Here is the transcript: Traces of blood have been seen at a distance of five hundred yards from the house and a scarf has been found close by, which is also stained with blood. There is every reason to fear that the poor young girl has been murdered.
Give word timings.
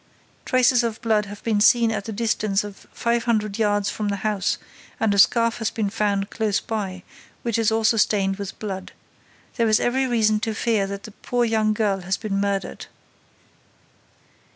Traces 0.45 0.81
of 0.83 0.99
blood 1.03 1.25
have 1.27 1.43
been 1.43 1.61
seen 1.61 1.91
at 1.91 2.09
a 2.09 2.11
distance 2.11 2.63
of 2.63 2.87
five 2.91 3.25
hundred 3.25 3.59
yards 3.59 3.91
from 3.91 4.07
the 4.07 4.15
house 4.25 4.57
and 4.99 5.13
a 5.13 5.19
scarf 5.19 5.59
has 5.59 5.69
been 5.69 5.91
found 5.91 6.31
close 6.31 6.59
by, 6.59 7.03
which 7.43 7.59
is 7.59 7.71
also 7.71 7.97
stained 7.97 8.37
with 8.37 8.57
blood. 8.57 8.93
There 9.57 9.69
is 9.69 9.79
every 9.79 10.07
reason 10.07 10.39
to 10.39 10.55
fear 10.55 10.87
that 10.87 11.03
the 11.03 11.11
poor 11.11 11.45
young 11.45 11.73
girl 11.75 11.99
has 11.99 12.17
been 12.17 12.37
murdered. 12.41 12.87